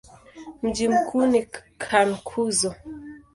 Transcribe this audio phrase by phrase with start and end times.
[0.61, 1.47] Mji mkuu ni
[1.77, 2.75] Cankuzo.